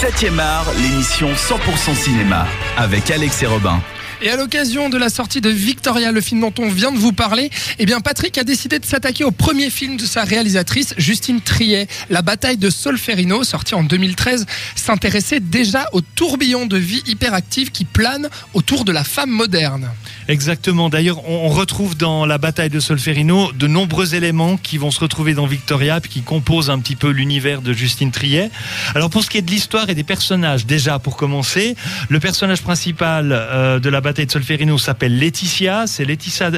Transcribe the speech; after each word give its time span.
7e 0.00 0.38
art, 0.38 0.64
l'émission 0.80 1.28
100% 1.28 1.94
cinéma 1.94 2.46
avec 2.78 3.10
Alex 3.10 3.42
et 3.42 3.46
Robin. 3.46 3.82
Et 4.22 4.28
à 4.28 4.36
l'occasion 4.36 4.90
de 4.90 4.98
la 4.98 5.08
sortie 5.08 5.40
de 5.40 5.48
Victoria, 5.48 6.12
le 6.12 6.20
film 6.20 6.42
dont 6.42 6.52
on 6.58 6.68
vient 6.68 6.92
de 6.92 6.98
vous 6.98 7.12
parler, 7.12 7.48
eh 7.78 7.86
bien 7.86 8.00
Patrick 8.00 8.36
a 8.36 8.44
décidé 8.44 8.78
de 8.78 8.84
s'attaquer 8.84 9.24
au 9.24 9.30
premier 9.30 9.70
film 9.70 9.96
de 9.96 10.04
sa 10.04 10.24
réalisatrice, 10.24 10.92
Justine 10.98 11.40
Triet. 11.40 11.88
La 12.10 12.20
bataille 12.20 12.58
de 12.58 12.68
Solferino, 12.68 13.44
sorti 13.44 13.74
en 13.74 13.82
2013, 13.82 14.44
s'intéressait 14.74 15.40
déjà 15.40 15.88
au 15.94 16.02
tourbillon 16.02 16.66
de 16.66 16.76
vie 16.76 17.02
hyperactive 17.06 17.70
qui 17.70 17.86
plane 17.86 18.28
autour 18.52 18.84
de 18.84 18.92
la 18.92 19.04
femme 19.04 19.30
moderne. 19.30 19.88
Exactement. 20.28 20.90
D'ailleurs, 20.90 21.26
on 21.26 21.48
retrouve 21.48 21.96
dans 21.96 22.26
la 22.26 22.36
bataille 22.36 22.68
de 22.68 22.78
Solferino 22.78 23.52
de 23.52 23.66
nombreux 23.66 24.14
éléments 24.14 24.58
qui 24.58 24.76
vont 24.76 24.90
se 24.90 25.00
retrouver 25.00 25.32
dans 25.32 25.46
Victoria, 25.46 25.98
qui 25.98 26.20
composent 26.20 26.68
un 26.68 26.78
petit 26.78 26.94
peu 26.94 27.08
l'univers 27.08 27.62
de 27.62 27.72
Justine 27.72 28.10
Triet. 28.10 28.50
Alors 28.94 29.08
pour 29.08 29.24
ce 29.24 29.30
qui 29.30 29.38
est 29.38 29.42
de 29.42 29.50
l'histoire 29.50 29.88
et 29.88 29.94
des 29.94 30.04
personnages, 30.04 30.66
déjà 30.66 30.98
pour 30.98 31.16
commencer, 31.16 31.74
le 32.10 32.20
personnage 32.20 32.60
principal 32.60 33.30
euh, 33.32 33.78
de 33.78 33.88
la 33.88 34.02
bataille 34.02 34.09
de 34.12 34.30
Solferino 34.30 34.76
s'appelle 34.76 35.18
Laetitia. 35.18 35.86
C'est 35.86 36.04
Laetitia, 36.04 36.50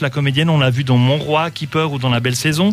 la 0.00 0.10
comédienne. 0.10 0.50
On 0.50 0.58
l'a 0.58 0.70
vu 0.70 0.84
dans 0.84 0.96
Mon 0.96 1.16
Roi, 1.16 1.50
Keeper 1.50 1.92
ou 1.92 1.98
dans 1.98 2.10
La 2.10 2.20
Belle 2.20 2.36
Saison. 2.36 2.72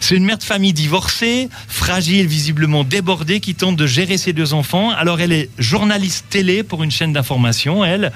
C'est 0.00 0.16
une 0.16 0.24
mère 0.24 0.38
de 0.38 0.42
famille 0.42 0.72
divorcée, 0.72 1.48
fragile, 1.68 2.26
visiblement 2.26 2.84
débordée, 2.84 3.40
qui 3.40 3.54
tente 3.54 3.76
de 3.76 3.86
gérer 3.86 4.16
ses 4.18 4.32
deux 4.32 4.54
enfants. 4.54 4.90
Alors 4.90 5.20
elle 5.20 5.32
est 5.32 5.50
journaliste 5.58 6.26
télé 6.30 6.62
pour 6.62 6.82
une 6.82 6.90
chaîne 6.90 7.12
d'information, 7.12 7.84
elle. 7.84 8.12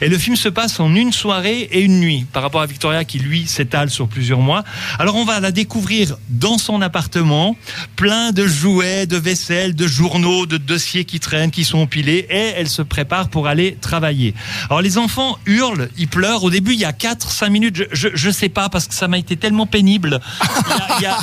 Et 0.00 0.08
le 0.08 0.18
film 0.18 0.36
se 0.36 0.48
passe 0.48 0.80
en 0.80 0.94
une 0.94 1.12
soirée 1.12 1.68
et 1.70 1.80
une 1.80 2.00
nuit 2.00 2.24
par 2.32 2.42
rapport 2.42 2.62
à 2.62 2.66
Victoria 2.66 3.04
qui 3.04 3.18
lui 3.18 3.46
s'étale 3.46 3.90
sur 3.90 4.08
plusieurs 4.08 4.40
mois. 4.40 4.64
Alors 4.98 5.16
on 5.16 5.24
va 5.24 5.40
la 5.40 5.52
découvrir 5.52 6.16
dans 6.30 6.58
son 6.58 6.80
appartement, 6.80 7.56
plein 7.96 8.32
de 8.32 8.46
jouets, 8.46 9.06
de 9.06 9.16
vaisselle, 9.16 9.74
de 9.74 9.86
journaux, 9.86 10.46
de 10.46 10.56
dossiers 10.56 11.04
qui 11.04 11.20
traînent, 11.20 11.50
qui 11.50 11.64
sont 11.64 11.78
empilés 11.78 12.26
et 12.30 12.52
elle 12.56 12.68
se 12.68 12.82
prépare 12.82 13.28
pour 13.28 13.46
aller 13.46 13.76
travailler. 13.80 14.34
Alors 14.68 14.82
les 14.82 14.98
enfants 14.98 15.38
hurlent, 15.46 15.88
ils 15.98 16.08
pleurent. 16.08 16.44
Au 16.44 16.50
début, 16.50 16.72
il 16.72 16.80
y 16.80 16.84
a 16.84 16.92
4-5 16.92 17.50
minutes, 17.50 17.84
je, 17.92 18.08
je, 18.12 18.30
sais 18.30 18.48
pas 18.48 18.68
parce 18.68 18.86
que 18.86 18.94
ça 18.94 19.08
m'a 19.08 19.18
été 19.18 19.36
tellement 19.36 19.66
pénible. 19.66 20.20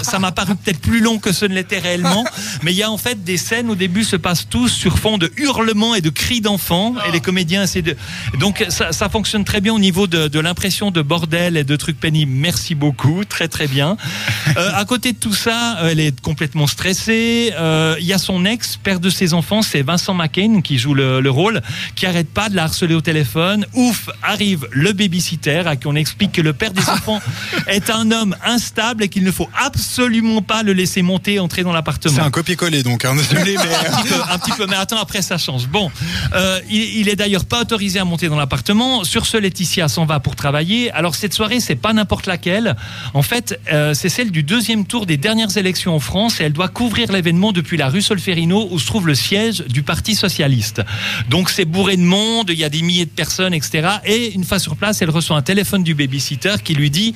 Ça 0.04 0.20
m'a 0.20 0.32
paru 0.32 0.56
peut-être 0.56 0.80
plus 0.80 1.00
long 1.00 1.20
que 1.20 1.32
ce 1.32 1.46
ne 1.46 1.54
l'était 1.54 1.80
réellement, 1.80 2.26
mais 2.64 2.72
il 2.72 2.78
y 2.78 2.84
a 2.84 2.92
en 2.92 2.98
fait 2.98 3.24
des 3.24 3.38
scènes 3.38 3.70
au 3.70 3.76
début 3.76 4.04
se 4.04 4.16
passent 4.16 4.48
tous 4.50 4.70
sur 4.70 4.98
fond 4.98 5.18
de 5.18 5.32
hurlements 5.38 5.96
et 5.96 6.02
de 6.02 6.10
cris 6.10 6.42
d'enfants 6.42 6.96
et 7.08 7.12
les 7.12 7.22
comédiens 7.22 7.64
essaient 7.64 7.82
de. 7.82 7.96
Donc 8.40 8.66
ça, 8.70 9.10
fonctionne 9.10 9.44
très 9.44 9.62
bien 9.62 9.74
au 9.74 9.80
niveau 9.80 10.08
de, 10.08 10.28
de 10.28 10.40
l'impression 10.40 10.92
de 10.92 11.02
bordel 11.02 11.58
et 11.58 11.64
de 11.64 11.76
trucs 11.76 12.00
pénibles. 12.00 12.32
Merci 12.32 12.76
beaucoup, 12.76 13.26
très 13.26 13.48
très 13.48 13.68
bien. 13.68 13.98
Euh, 14.58 14.72
à 14.74 14.86
côté 14.86 15.14
de 15.14 15.18
tout 15.18 15.34
ça, 15.34 15.78
elle 15.84 16.00
est 16.00 16.20
complètement 16.22 16.68
stressée. 16.68 17.54
Euh, 17.58 17.96
il 18.00 18.06
y 18.06 18.14
a 18.14 18.18
son 18.18 18.46
ex, 18.46 18.78
père 18.78 19.00
de 19.00 19.10
ses 19.10 19.34
enfants, 19.34 19.62
c'est 19.62 19.82
Vincent 19.82 20.14
McCain 20.14 20.62
qui 20.62 20.78
joue 20.78 20.94
le, 20.94 21.22
le 21.22 21.30
rôle, 21.30 21.62
qui 21.96 22.06
arrête 22.06 22.30
pas 22.30 22.50
de 22.50 22.56
la 22.56 22.64
harceler 22.64 22.96
au 22.96 23.02
téléphone. 23.02 23.29
Ouf, 23.74 24.10
arrive 24.24 24.68
le 24.72 24.94
babysitter 24.94 25.64
à 25.66 25.76
qui 25.76 25.88
on 25.88 25.96
explique 25.96 26.34
que 26.34 26.42
le 26.42 26.54
père 26.54 26.72
des 26.72 26.90
enfants 26.90 27.22
est 27.68 27.90
un 27.90 28.12
homme 28.12 28.36
instable 28.46 29.04
et 29.04 29.10
qu'il 29.10 29.24
ne 29.24 29.32
faut 29.32 29.50
absolument 29.58 30.42
pas 30.42 30.64
le 30.64 30.74
laisser 30.74 31.02
monter, 31.02 31.40
entrer 31.40 31.64
dans 31.64 31.74
l'appartement. 31.74 32.16
C'est 32.16 32.22
un 32.22 32.32
copier-coller 32.32 32.84
donc, 32.84 33.06
hein, 33.06 33.16
désolé, 33.16 33.58
mais. 33.58 33.76
un, 33.76 33.98
petit 34.02 34.08
peu, 34.10 34.22
un 34.30 34.40
petit 34.40 34.52
peu, 34.52 34.66
mais 34.68 34.76
attends, 34.76 35.00
après 35.00 35.22
ça 35.22 35.38
change. 35.38 35.68
Bon, 35.68 35.92
euh, 36.34 36.60
il, 36.70 37.00
il 37.00 37.10
est 37.10 37.16
d'ailleurs 37.16 37.46
pas 37.46 37.62
autorisé 37.62 38.00
à 38.00 38.06
monter 38.06 38.28
dans 38.30 38.38
l'appartement. 38.38 39.04
Sur 39.04 39.26
ce, 39.26 39.38
Laetitia 39.38 39.88
s'en 39.88 40.06
va 40.06 40.20
pour 40.20 40.36
travailler. 40.36 40.92
Alors 40.92 41.16
cette 41.16 41.34
soirée, 41.34 41.60
c'est 41.60 41.76
pas 41.76 41.94
n'importe 41.94 42.26
laquelle. 42.26 42.76
En 43.14 43.22
fait, 43.22 43.60
euh, 43.72 43.94
c'est 43.94 44.10
celle 44.10 44.32
du 44.32 44.44
deuxième 44.44 44.86
tour 44.86 45.06
des 45.06 45.18
dernières 45.18 45.58
élections 45.58 45.96
en 45.96 46.00
France 46.00 46.40
et 46.42 46.46
elle 46.46 46.54
doit 46.54 46.68
couvrir 46.68 47.12
l'événement 47.12 47.52
depuis 47.52 47.78
la 47.78 47.90
rue 47.90 48.02
Solferino 48.02 48.68
où 48.72 48.80
se 48.80 48.86
trouve 48.86 49.08
le 49.08 49.16
siège 49.16 49.64
du 49.68 49.84
Parti 49.84 50.16
socialiste. 50.16 50.82
Donc 51.30 51.50
c'est 51.50 51.66
bourré 51.66 51.98
de 51.98 52.02
monde, 52.02 52.50
il 52.50 52.60
y 52.60 52.64
a 52.64 52.70
des 52.70 52.82
milliers 52.82 53.06
de 53.06 53.12
etc. 53.20 53.88
Et 54.06 54.34
une 54.34 54.44
fois 54.44 54.60
sur 54.60 54.76
place, 54.76 55.02
elle 55.02 55.10
reçoit 55.10 55.38
un 55.38 55.42
téléphone 55.42 55.84
du 55.84 55.94
babysitter 55.94 56.56
qui 56.64 56.74
lui 56.74 56.90
dit 56.90 57.14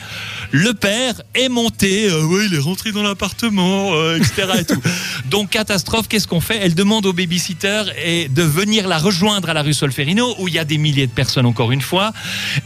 le 0.52 0.74
père 0.74 1.22
est 1.36 1.50
monté, 1.50 2.10
euh, 2.10 2.46
il 2.46 2.54
est 2.54 2.60
rentré 2.60 2.92
dans 2.92 3.04
l'appartement, 3.04 3.94
euh, 3.94 4.18
etc. 4.18 4.64
Donc 5.30 5.50
catastrophe, 5.50 6.08
qu'est-ce 6.08 6.28
qu'on 6.28 6.42
fait? 6.42 6.60
Elle 6.62 6.76
demande 6.76 7.06
au 7.06 7.14
babysitter 7.14 7.84
et 8.06 8.28
de 8.28 8.44
venir 8.44 8.88
la 8.88 8.98
rejoindre 8.98 9.50
à 9.50 9.54
la 9.54 9.62
rue 9.62 9.74
Solferino 9.74 10.36
où 10.40 10.48
il 10.48 10.54
y 10.54 10.60
a 10.60 10.66
des 10.66 10.78
milliers 10.78 11.08
de 11.08 11.12
personnes 11.12 11.46
encore 11.46 11.72
une 11.72 11.82
fois 11.82 12.12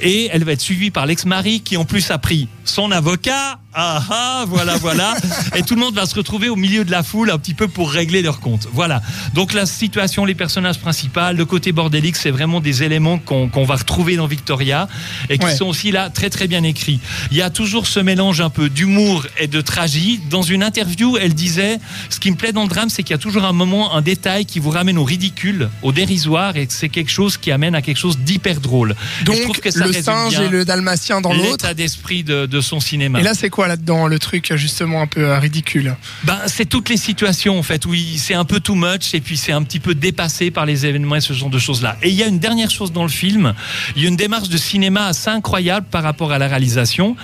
et 0.01 0.29
elle 0.31 0.43
va 0.43 0.53
être 0.53 0.61
suivie 0.61 0.91
par 0.91 1.05
l'ex-mari 1.05 1.61
qui 1.61 1.77
en 1.77 1.85
plus 1.85 2.09
a 2.11 2.17
pris 2.17 2.47
son 2.65 2.91
avocat. 2.91 3.59
Ah 3.79 4.01
ah, 4.09 4.45
voilà, 4.47 4.75
voilà. 4.77 5.13
et 5.55 5.61
tout 5.61 5.75
le 5.75 5.81
monde 5.81 5.93
va 5.93 6.07
se 6.07 6.15
retrouver 6.15 6.49
au 6.49 6.55
milieu 6.55 6.83
de 6.83 6.89
la 6.89 7.03
foule 7.03 7.29
un 7.29 7.37
petit 7.37 7.53
peu 7.53 7.67
pour 7.67 7.91
régler 7.91 8.21
leur 8.23 8.39
compte. 8.39 8.67
Voilà. 8.73 9.01
Donc 9.35 9.53
la 9.53 9.67
situation, 9.67 10.25
les 10.25 10.33
personnages 10.35 10.79
principaux, 10.79 11.31
le 11.33 11.45
côté 11.45 11.71
bordélique, 11.71 12.15
c'est 12.15 12.31
vraiment 12.31 12.59
des 12.59 12.81
éléments 12.83 13.19
qu'on 13.19 13.63
va 13.65 13.75
retrouver 13.75 14.15
dans 14.15 14.25
Victoria 14.27 14.87
et 15.29 15.37
qui 15.37 15.45
Ouais. 15.45 15.55
sont 15.55 15.67
aussi 15.67 15.91
là 15.91 16.09
très 16.09 16.29
très 16.31 16.47
bien 16.47 16.63
écrits. 16.63 16.99
Il 17.31 17.37
y 17.37 17.41
a 17.41 17.49
toujours 17.51 17.85
ce 17.87 17.99
mélange 17.99 18.41
un 18.41 18.49
peu 18.49 18.67
d'humour 18.69 19.25
et 19.39 19.47
de 19.47 19.61
tragie. 19.61 20.19
Dans 20.29 20.41
une 20.41 20.63
interview, 20.63 21.15
elle 21.17 21.33
disait 21.35 21.79
ce 22.09 22.19
qui 22.19 22.31
me 22.31 22.35
plaît 22.35 22.46
dans 22.51 22.63
le 22.63 22.69
drame, 22.69 22.89
c'est 22.89 23.03
qu'il 23.03 23.11
y 23.11 23.15
a 23.15 23.17
toujours 23.19 23.45
un 23.45 23.53
moment, 23.53 23.95
un 23.95 24.01
détail 24.01 24.45
qui 24.45 24.59
vous 24.59 24.69
ramène 24.69 24.97
au 24.97 25.03
ridicule, 25.03 25.69
au 25.81 25.91
dérisoire, 25.91 26.57
et 26.57 26.67
c'est 26.69 26.89
quelque 26.89 27.11
chose 27.11 27.37
qui 27.37 27.51
amène 27.51 27.75
à 27.75 27.81
quelque 27.81 27.97
chose 27.97 28.17
d'hyper 28.19 28.59
drôle. 28.59 28.91
Et 28.91 28.95
je 29.25 29.41
trouve 29.41 29.55
Donc 29.55 29.59
que 29.61 29.71
ça 29.71 29.87
le 29.87 29.93
singe 29.93 30.39
et 30.39 30.49
le 30.49 30.65
dalmatien 30.65 31.21
dans 31.21 31.33
l'autre. 31.33 31.51
l'état 31.51 31.73
d'esprit 31.73 32.23
de, 32.23 32.45
de 32.45 32.61
son 32.61 32.79
cinéma. 32.79 33.19
Et 33.19 33.23
là, 33.23 33.33
c'est 33.33 33.49
quoi 33.49 33.67
là-dedans 33.67 34.07
le 34.07 34.19
truc 34.19 34.53
justement 34.55 35.01
un 35.01 35.07
peu 35.07 35.21
euh, 35.21 35.39
ridicule? 35.39 35.95
Ben, 36.23 36.39
c'est 36.47 36.65
toutes 36.65 36.89
les 36.89 36.97
situations 36.97 37.57
en 37.57 37.63
fait 37.63 37.85
où 37.85 37.93
c'est 38.17 38.33
un 38.33 38.45
peu 38.45 38.59
too 38.59 38.75
much 38.75 39.13
et 39.13 39.21
puis 39.21 39.37
c'est 39.37 39.51
un 39.51 39.63
petit 39.63 39.79
peu 39.79 39.95
dépassé 39.95 40.51
par 40.51 40.65
les 40.65 40.85
événements 40.85 41.15
et 41.15 41.21
ce 41.21 41.33
genre 41.33 41.49
de 41.49 41.59
choses 41.59 41.81
là. 41.81 41.97
Et 42.01 42.09
il 42.09 42.15
y 42.15 42.23
a 42.23 42.27
une 42.27 42.39
dernière 42.39 42.69
chose 42.69 42.91
dans 42.91 43.03
le 43.03 43.09
film, 43.09 43.53
il 43.95 44.03
y 44.03 44.05
a 44.05 44.09
une 44.09 44.15
démarche 44.15 44.49
de 44.49 44.57
cinéma 44.57 45.07
assez 45.07 45.29
incroyable 45.29 45.87
par 45.89 46.03
rapport 46.03 46.31
à 46.31 46.37
la 46.39 46.47
réalisation, 46.47 47.15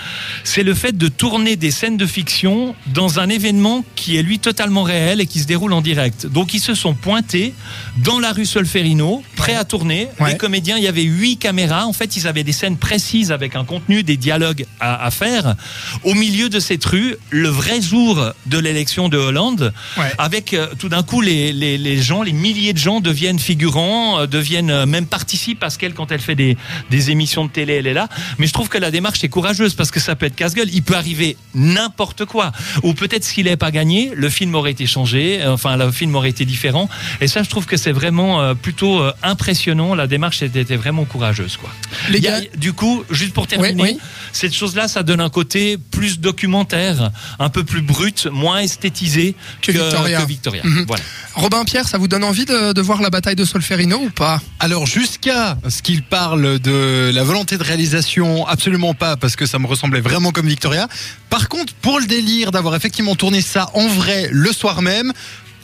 c'est 0.44 0.64
le 0.64 0.74
fait 0.74 0.98
de 0.98 1.08
tourner 1.08 1.56
des 1.56 1.72
scènes 1.72 1.98
de 1.98 2.06
fiction 2.06 2.76
dans 2.88 3.20
un 3.20 3.30
événement 3.30 3.84
qui 3.96 4.18
est 4.18 4.24
lui 4.24 4.40
totalement 4.40 4.84
réel 4.84 5.13
et 5.22 5.26
qui 5.26 5.40
se 5.40 5.48
déroule 5.48 5.74
en 5.74 5.82
direct. 5.82 6.26
Donc 6.26 6.54
ils 6.54 6.60
se 6.60 6.74
sont 6.74 6.94
pointés 6.94 7.54
dans 7.98 8.20
la 8.20 8.32
rue 8.32 8.46
Solferino, 8.46 9.24
prêts 9.44 9.56
à 9.56 9.66
tourner. 9.66 10.08
Ouais. 10.20 10.32
Les 10.32 10.38
comédiens, 10.38 10.78
il 10.78 10.84
y 10.84 10.88
avait 10.88 11.04
huit 11.04 11.38
caméras. 11.38 11.86
En 11.86 11.94
fait, 11.94 12.16
ils 12.16 12.28
avaient 12.28 12.44
des 12.46 12.54
scènes 12.54 12.78
précises 12.78 13.32
avec 13.32 13.56
un 13.56 13.66
contenu, 13.66 14.04
des 14.04 14.16
dialogues 14.18 14.66
à, 14.80 15.06
à 15.06 15.12
faire. 15.12 15.56
Au 16.04 16.14
milieu 16.14 16.48
de 16.50 16.60
cette 16.60 16.86
rue, 16.86 17.16
le 17.30 17.50
vrai 17.50 17.82
jour 17.82 18.32
de 18.46 18.58
l'élection 18.58 19.10
de 19.10 19.18
Hollande, 19.18 19.74
Ouais. 19.98 20.12
avec 20.18 20.54
euh, 20.54 20.68
tout 20.80 20.90
d'un 20.90 21.04
coup 21.04 21.22
les, 21.22 21.52
les, 21.54 21.78
les 21.78 22.02
gens, 22.02 22.24
les 22.24 22.32
milliers 22.32 22.74
de 22.74 22.78
gens 22.78 23.00
deviennent 23.02 23.40
figurants, 23.40 24.20
euh, 24.20 24.28
deviennent 24.28 24.72
euh, 24.72 24.86
même 24.86 25.06
participent 25.06 25.60
parce 25.60 25.78
qu'elle, 25.78 25.94
quand 25.94 26.12
elle 26.12 26.22
fait 26.22 26.36
des, 26.36 26.58
des 26.90 27.12
émissions 27.12 27.46
de 27.46 27.50
télé, 27.52 27.74
elle 27.76 27.88
est 27.88 27.94
là. 27.94 28.08
Mais 28.38 28.48
je 28.48 28.54
trouve 28.54 28.70
que 28.70 28.78
la 28.78 28.92
démarche 28.92 29.24
est 29.24 29.30
courageuse 29.30 29.74
parce 29.76 29.92
que 29.92 30.00
ça 30.00 30.16
peut 30.16 30.26
être 30.26 30.36
casse-gueule. 30.36 30.70
Il 30.74 30.84
peut 30.84 30.96
arriver 30.96 31.36
n'importe 31.54 32.26
quoi. 32.26 32.52
Ou 32.84 32.94
peut-être 32.94 33.24
s'il 33.24 33.46
n'est 33.46 33.58
pas 33.58 33.72
gagné, 33.72 34.12
le 34.16 34.30
film 34.30 34.56
aurait 34.56 34.72
été 34.72 34.86
changé, 34.88 35.42
enfin 35.46 35.76
le 35.78 35.92
film 35.92 36.16
aurait 36.16 36.30
été 36.30 36.46
différent. 36.46 36.88
Et 37.22 37.28
ça, 37.28 37.44
je 37.44 37.50
trouve 37.50 37.66
que 37.66 37.78
c'est 37.78 37.92
vraiment 37.92 38.56
plutôt 38.56 39.02
euh, 39.02 39.12
impressionnant. 39.34 39.96
La 39.96 40.08
démarche 40.08 40.42
était, 40.44 40.76
vraiment 40.78 41.06
courageuse, 41.06 41.58
quoi. 41.58 41.70
Les 42.10 42.20
a- 42.20 42.22
gars- 42.42 42.48
du 42.58 42.74
coup, 42.74 43.04
juste 43.10 43.34
pour 43.34 43.48
terminer, 43.48 43.82
Oui, 43.84 43.90
oui. 43.96 44.00
cette 44.32 44.54
chose-là, 44.54 44.88
ça 44.88 45.04
donne 45.04 45.22
un 45.22 45.30
côté 45.30 45.78
plus 45.92 46.20
documentaire, 46.20 47.12
un 47.40 47.50
peu 47.50 47.64
plus 47.64 47.82
brut, 47.82 48.28
moins 48.32 48.60
esthétisé 48.60 49.36
Que 49.62 49.72
Victoria. 49.72 50.22
que 50.22 50.28
Victoria. 50.28 50.62
Mhm. 50.64 50.86
Voilà. 50.88 51.04
Robin 51.36 51.64
Pierre, 51.66 51.88
ça 51.88 51.98
vous 51.98 52.08
donne 52.08 52.24
envie 52.24 52.46
de, 52.46 52.74
de 52.74 52.82
voir 52.82 53.02
la 53.02 53.10
bataille 53.10 53.36
de 53.36 53.46
Solferino 53.46 53.98
ou 53.98 54.10
pas? 54.10 54.40
Alors 54.60 54.86
jusqu'à 54.86 55.58
ce 55.68 55.82
qu'il 55.82 56.04
parle 56.04 56.60
de 56.60 57.12
la 57.14 57.24
volonté 57.24 57.58
de 57.58 57.64
réalisation, 57.64 58.46
absolument 58.48 58.94
pas, 58.94 59.18
parce 59.18 59.36
que 59.36 59.46
ça 59.46 59.58
me 59.60 59.66
ressemblait 59.68 60.02
vraiment 60.02 60.32
comme 60.32 60.48
Victoria. 60.48 60.88
Par 61.30 61.50
contre, 61.50 61.74
pour 61.76 62.00
le 62.00 62.06
délire 62.06 62.52
d'avoir 62.52 62.76
effectivement 62.76 63.16
tourné 63.16 63.42
ça 63.42 63.70
en 63.74 63.88
vrai 63.88 64.30
le 64.32 64.52
soir 64.54 64.82
même, 64.84 65.12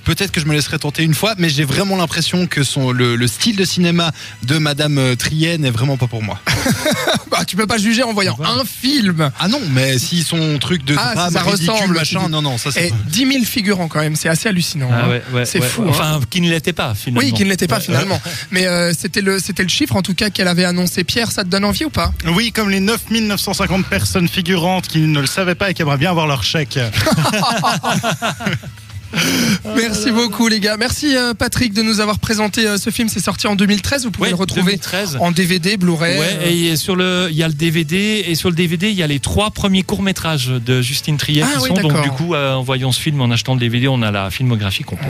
peut-être 0.09 0.31
que 0.31 0.41
je 0.41 0.47
me 0.47 0.53
laisserai 0.53 0.79
tenter 0.79 1.03
une 1.03 1.13
fois, 1.13 1.35
mais 1.37 1.49
j'ai 1.49 1.63
vraiment 1.63 1.95
l'impression 1.95 2.47
que 2.47 2.63
son, 2.63 2.91
le, 2.91 3.15
le 3.15 3.27
style 3.27 3.55
de 3.55 3.63
cinéma 3.63 4.11
de 4.41 4.57
Madame 4.57 4.97
euh, 4.97 5.15
Trier 5.15 5.59
n'est 5.59 5.69
vraiment 5.69 5.97
pas 5.97 6.07
pour 6.07 6.23
moi. 6.23 6.39
bah, 7.31 7.45
Tu 7.45 7.55
peux 7.55 7.67
pas 7.67 7.77
juger 7.77 8.01
en 8.01 8.11
voyant 8.11 8.35
un 8.43 8.63
film. 8.65 9.29
Ah 9.39 9.47
non, 9.47 9.61
mais 9.69 9.99
si 9.99 10.23
son 10.23 10.57
truc 10.57 10.83
de 10.83 10.95
Ah, 10.97 11.13
drame 11.13 11.33
ça 11.33 11.43
ridicule, 11.43 11.69
ressemble, 11.69 11.93
machin, 11.95 12.27
non, 12.27 12.41
non, 12.41 12.57
ça 12.57 12.71
c'est... 12.71 12.87
Et 12.87 12.93
10 13.05 13.33
000 13.33 13.45
figurants 13.45 13.87
quand 13.87 13.99
même, 13.99 14.15
c'est 14.15 14.29
assez 14.29 14.49
hallucinant. 14.49 14.89
Ah 14.91 15.03
hein. 15.03 15.09
ouais, 15.09 15.21
ouais, 15.31 15.45
c'est 15.45 15.59
ouais, 15.59 15.67
fou. 15.67 15.83
ouais. 15.83 15.89
hein. 15.89 15.91
Enfin, 15.91 16.21
qui 16.27 16.41
ne 16.41 16.49
l'était 16.49 16.73
pas 16.73 16.95
finalement. 16.95 17.27
Oui, 17.27 17.31
qui 17.31 17.43
ne 17.45 17.49
l'était 17.49 17.67
pas 17.67 17.77
Ouais, 17.77 17.83
finalement. 17.83 18.19
Mais 18.49 18.65
euh, 18.65 18.91
c'était 18.97 19.21
le 19.21 19.37
c'était 19.37 19.61
le 19.63 19.69
chiffre 19.69 19.95
en 19.95 20.01
tout 20.01 20.15
cas 20.15 20.31
qu'elle 20.31 20.47
avait 20.47 20.65
annoncé. 20.65 21.03
Pierre, 21.03 21.31
ça 21.31 21.43
te 21.43 21.49
donne 21.49 21.65
envie 21.65 21.85
ou 21.85 21.91
pas? 21.91 22.11
Oui, 22.25 22.51
comme 22.51 22.71
les 22.71 22.79
9950 22.79 23.85
personnes 23.85 24.27
figurantes 24.27 24.87
qui 24.87 25.01
ne 25.01 25.19
le 25.19 25.27
savaient 25.27 25.53
pas 25.53 25.69
et 25.69 25.75
qui 25.75 25.83
aimeraient 25.83 25.97
bien 25.97 26.09
avoir 26.09 26.25
leur 26.25 26.43
chèque. 26.43 26.79
Merci 29.75 30.11
beaucoup 30.11 30.47
les 30.47 30.59
gars. 30.59 30.77
Merci 30.77 31.15
euh, 31.15 31.33
Patrick 31.33 31.73
de 31.73 31.81
nous 31.81 31.99
avoir 31.99 32.19
présenté 32.19 32.65
euh, 32.67 32.77
ce 32.77 32.89
film. 32.89 33.09
C'est 33.09 33.19
sorti 33.19 33.47
en 33.47 33.55
2013. 33.55 34.05
Vous 34.05 34.11
pouvez 34.11 34.27
Ouais, 34.27 34.31
le 34.31 34.35
retrouver 34.35 34.73
2013. 34.73 35.17
en 35.19 35.31
DVD, 35.31 35.77
Blu-ray. 35.77 36.19
Ouais, 36.19 36.37
euh, 36.41 36.71
et 36.71 36.75
sur 36.75 36.95
le, 36.95 37.27
il 37.31 37.37
y 37.37 37.43
a 37.43 37.47
le 37.47 37.53
DVD 37.53 38.23
et 38.27 38.35
sur 38.35 38.49
le 38.49 38.55
DVD, 38.55 38.89
il 38.89 38.95
y 38.95 39.03
a 39.03 39.07
les 39.07 39.19
trois 39.19 39.51
premiers 39.51 39.83
courts 39.83 40.01
métrages 40.03 40.47
de 40.47 40.81
Justine 40.81 41.17
Triet 41.17 41.41
Ah 41.43 41.57
qui 41.57 41.63
oui, 41.63 41.69
sont 41.69 41.87
donc 41.87 42.01
du 42.03 42.09
coup, 42.11 42.35
en 42.35 42.61
voyant 42.61 42.91
ce 42.91 42.99
film, 42.99 43.21
en 43.21 43.31
achetant 43.31 43.53
le 43.53 43.59
DVD, 43.59 43.87
on 43.87 44.01
a 44.01 44.11
la 44.11 44.29
filmographie 44.29 44.83
complète. 44.83 45.07